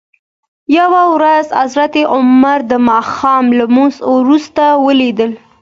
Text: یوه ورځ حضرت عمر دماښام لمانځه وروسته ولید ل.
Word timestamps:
یوه 0.77 1.03
ورځ 1.15 1.45
حضرت 1.61 1.93
عمر 2.13 2.59
دماښام 2.71 3.45
لمانځه 3.59 4.05
وروسته 4.17 4.63
ولید 4.85 5.19
ل. 5.29 5.31